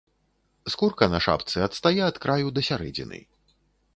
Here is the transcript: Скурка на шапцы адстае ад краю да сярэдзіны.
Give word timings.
Скурка 0.75 1.07
на 1.13 1.19
шапцы 1.25 1.57
адстае 1.67 2.01
ад 2.09 2.17
краю 2.23 2.47
да 2.55 2.61
сярэдзіны. 2.71 3.21